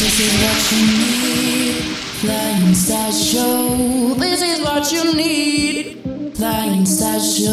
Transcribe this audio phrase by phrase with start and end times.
[0.00, 1.84] This is what you need.
[2.22, 4.14] Flying Star Show.
[4.14, 6.00] This is what you need.
[6.34, 7.50] Flying Star Show.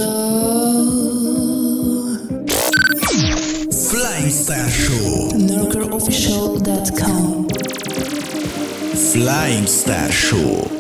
[3.90, 5.32] Flying Star Show.
[5.36, 7.50] NorkerOfficial.com.
[9.12, 10.77] Flying Star Show.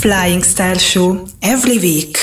[0.00, 2.19] Flying Style Show every week.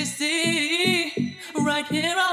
[0.00, 2.29] you see right here.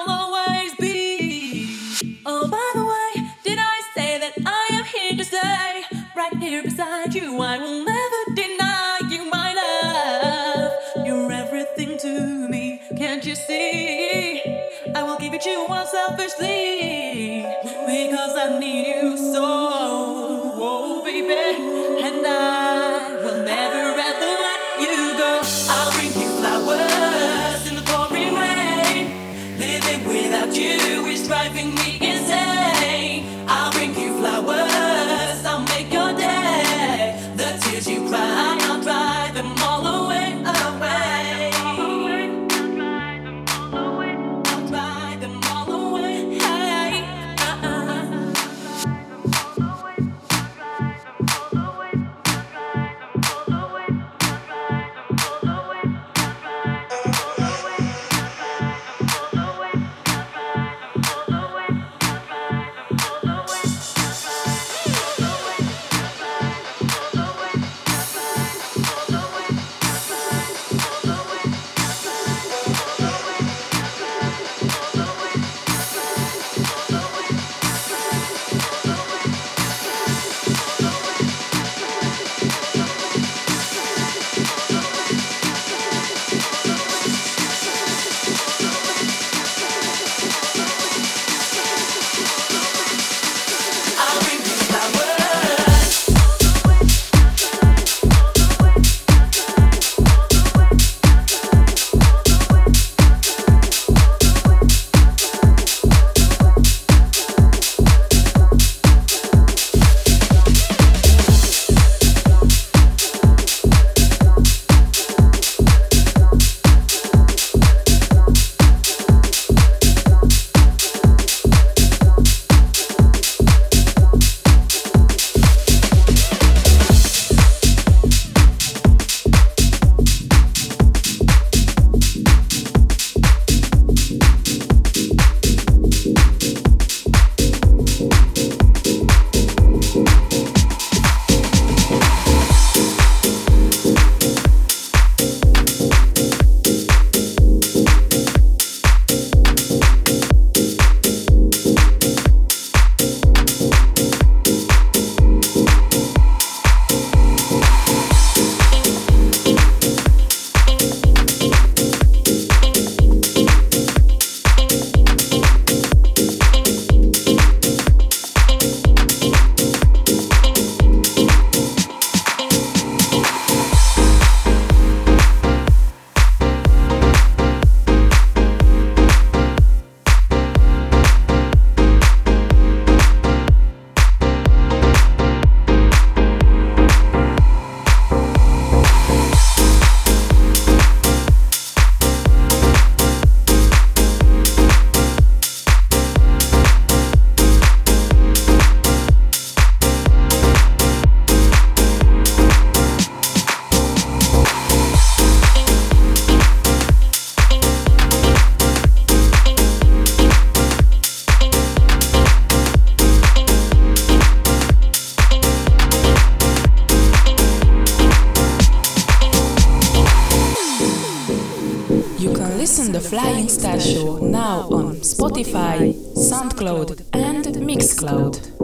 [222.91, 228.56] the Flying Star Show now on Spotify, SoundCloud, and Mixcloud.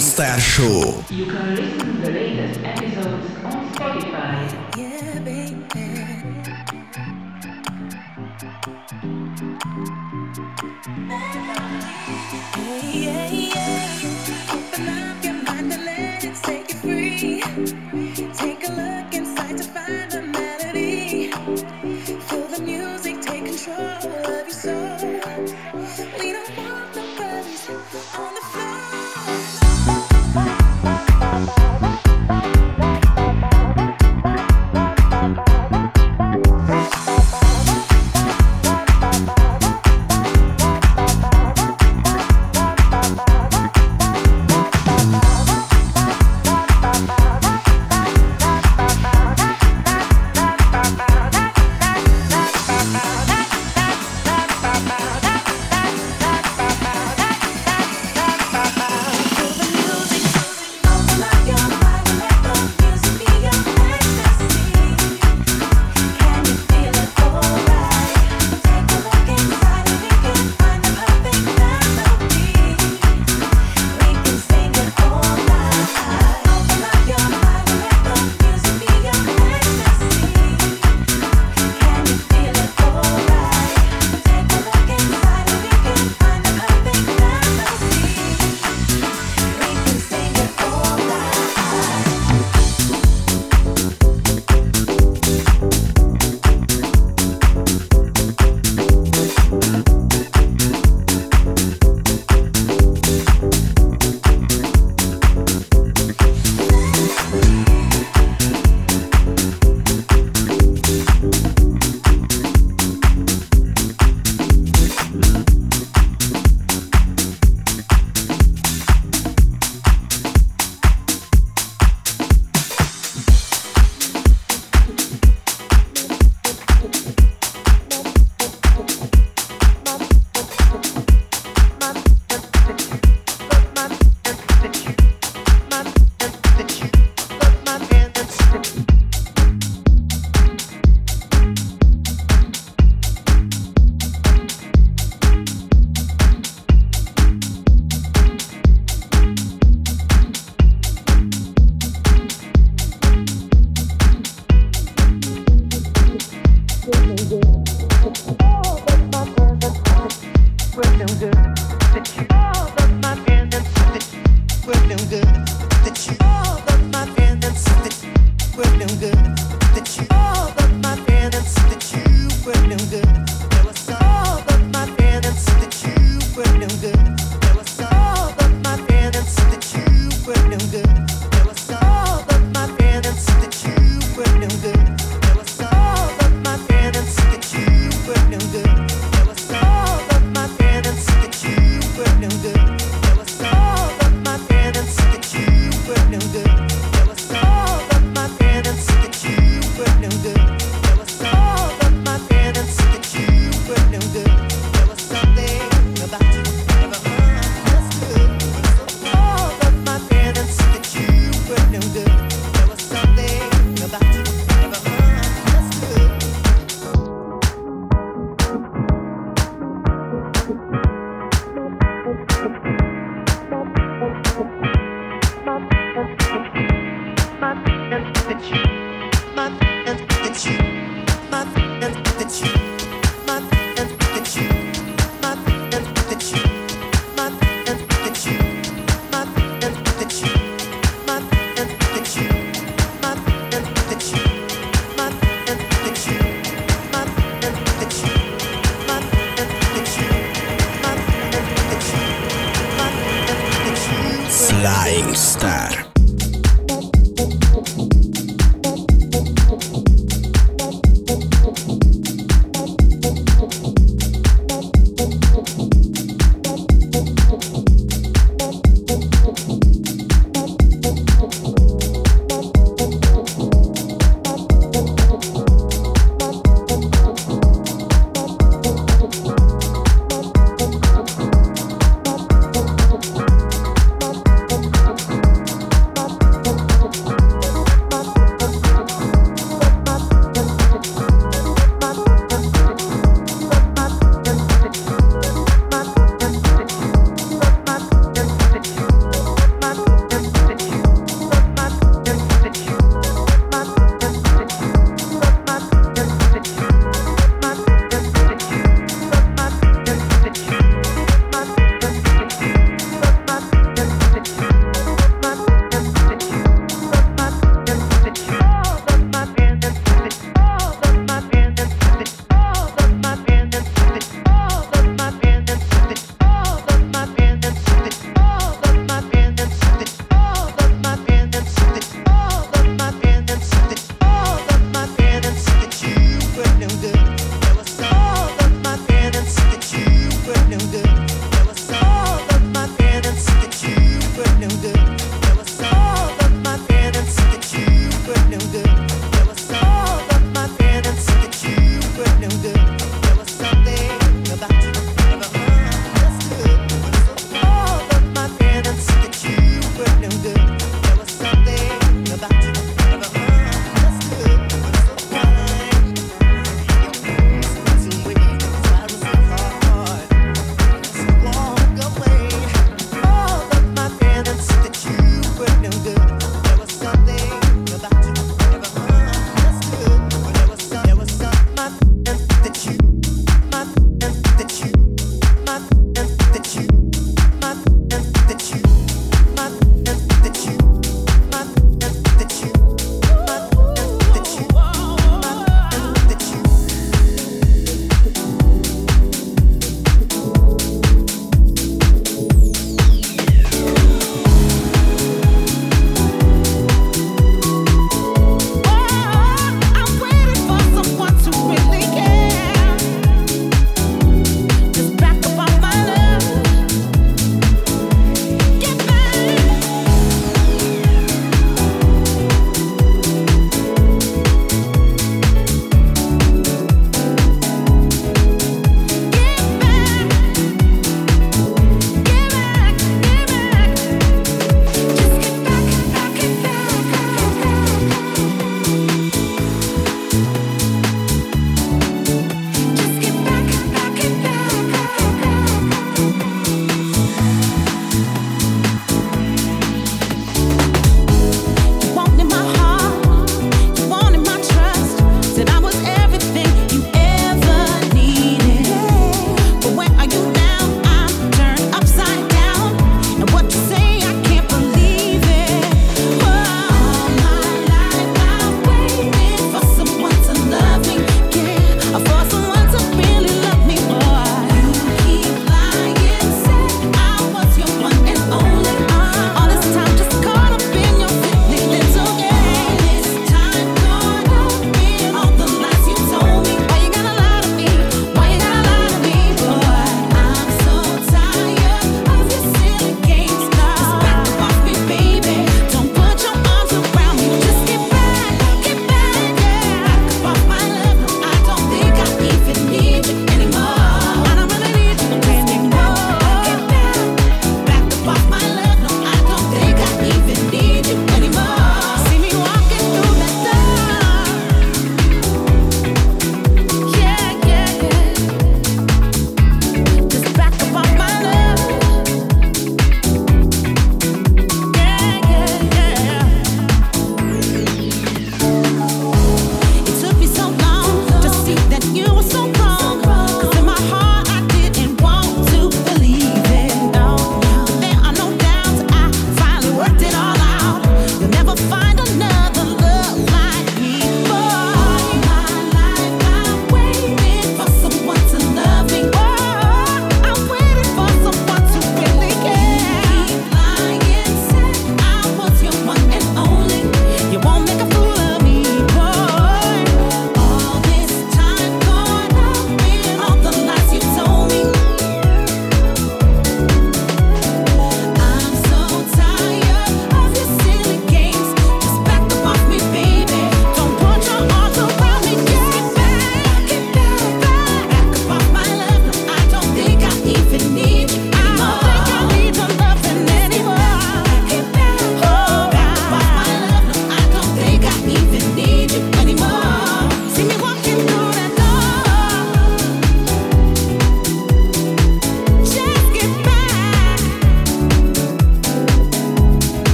[0.00, 1.04] Star Show.
[1.10, 4.76] You can listen to the latest episodes on Spotify.
[4.76, 5.56] Yeah, baby.
[12.92, 14.52] Yeah, yeah.
[14.52, 16.36] Open up your mind and let it
[16.72, 17.89] you free.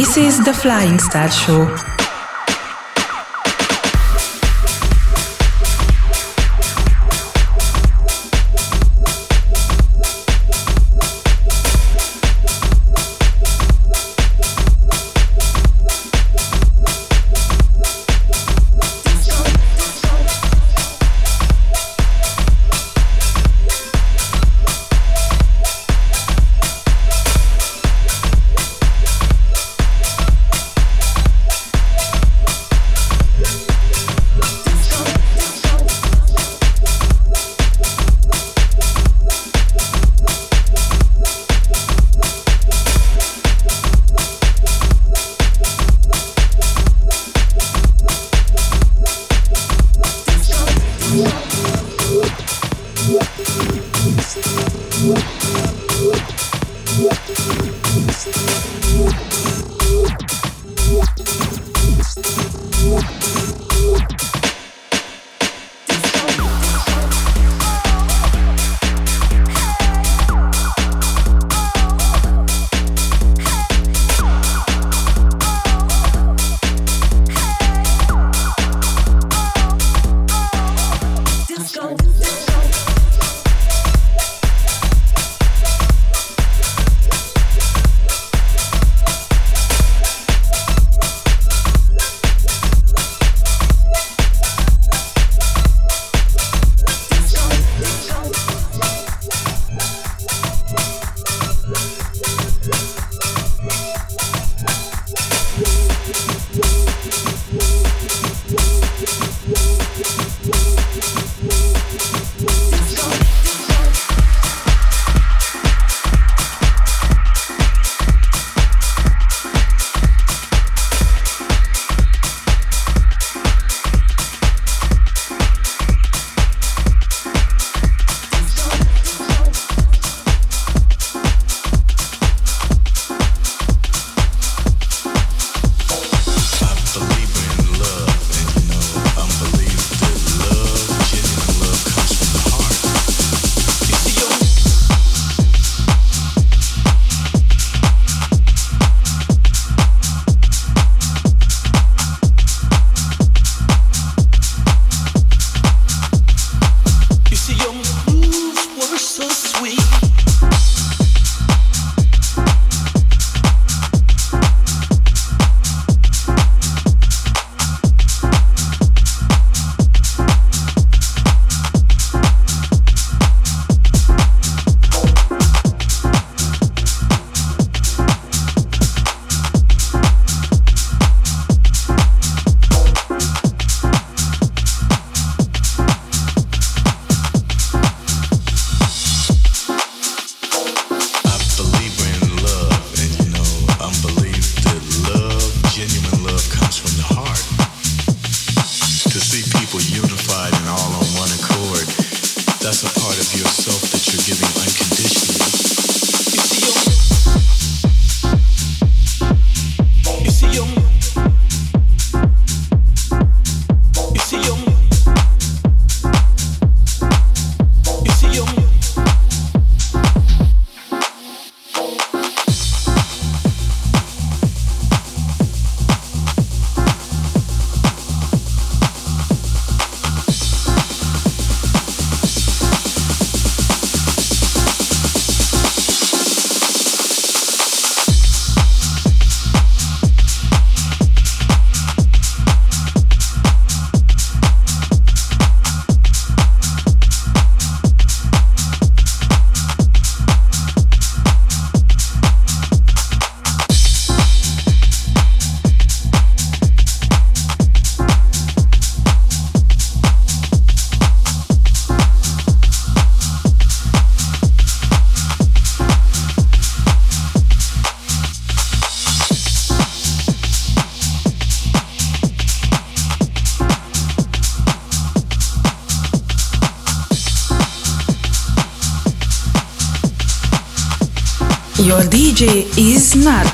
[0.00, 1.89] This is the Flying Star Show.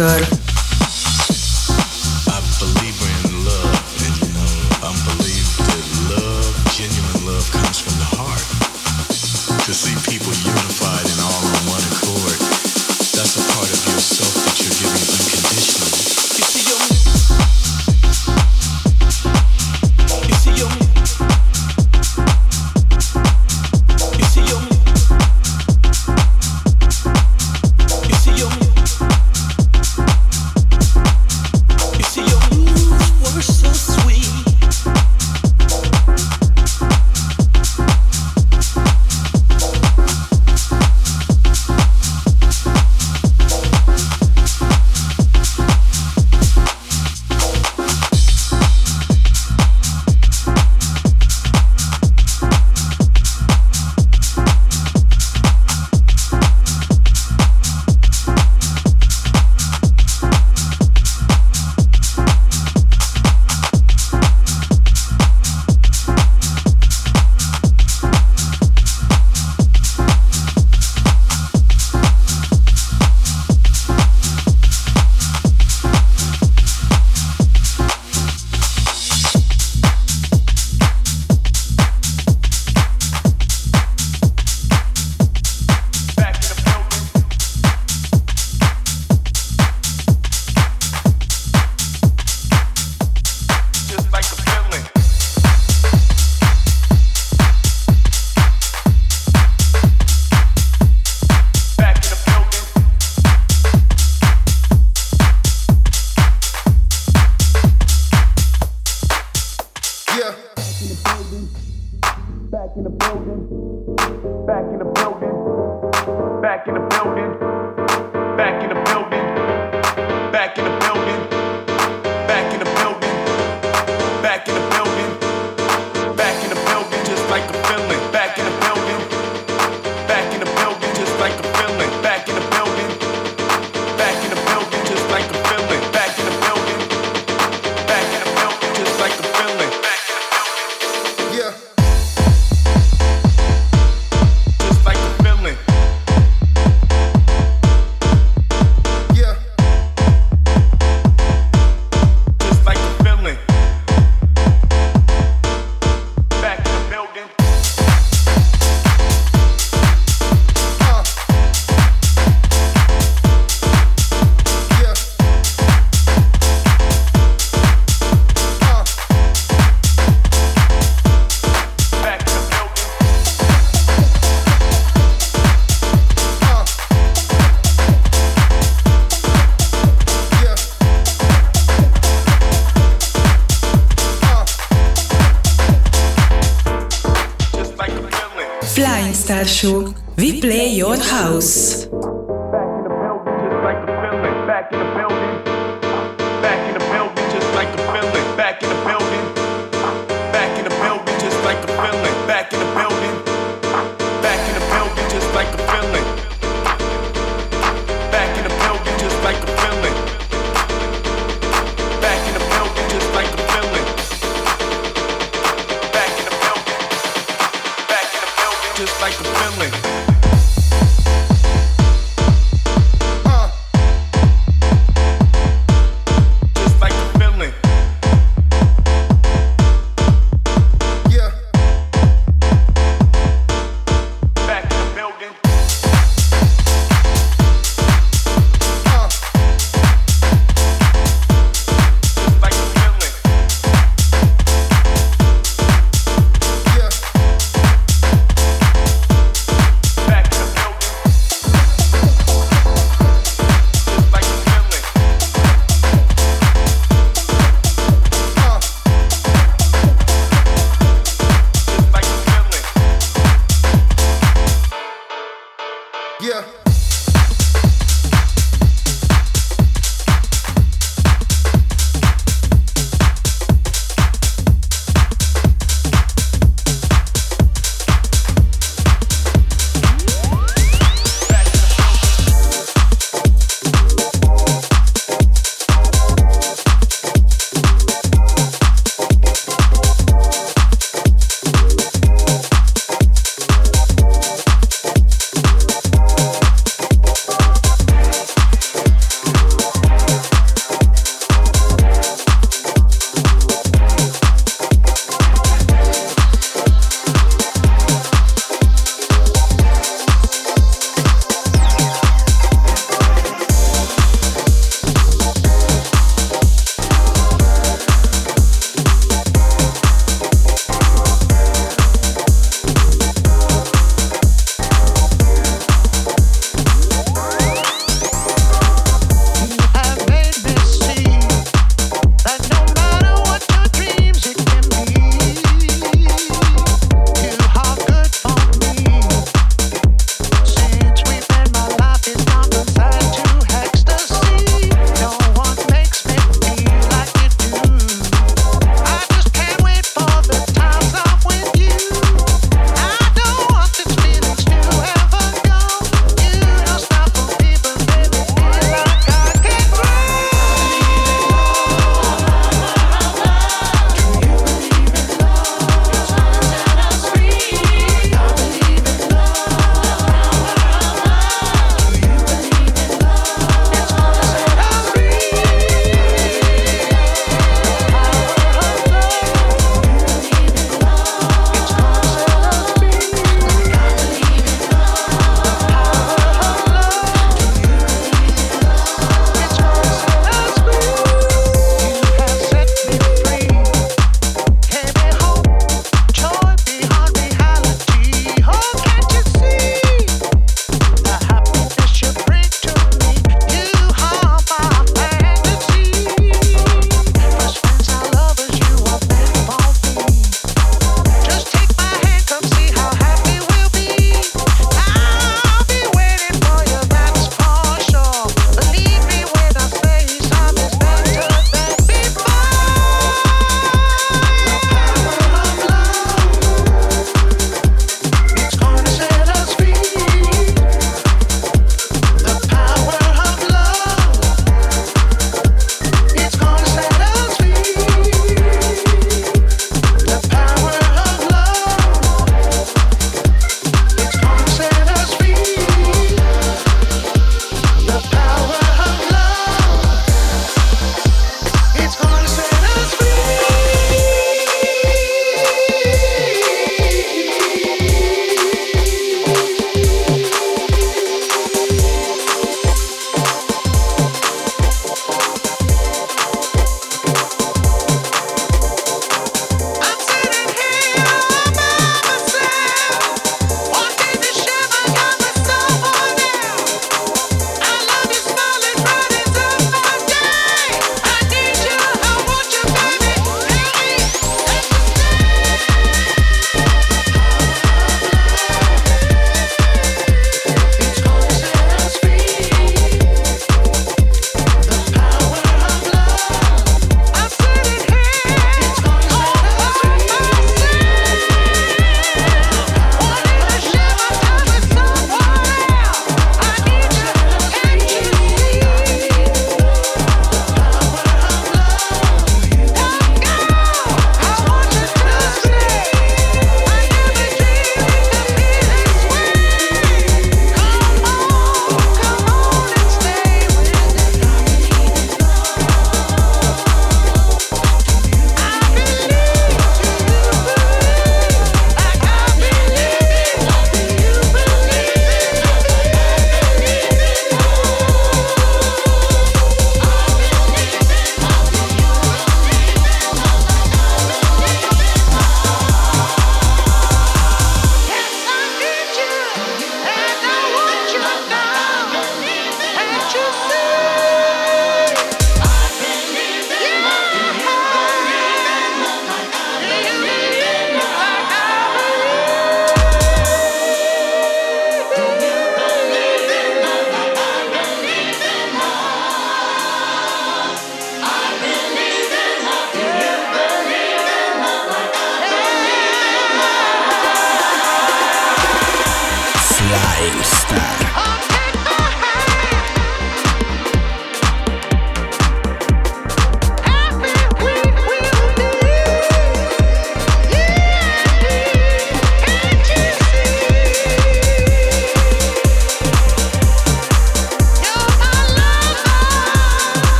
[0.00, 0.37] Is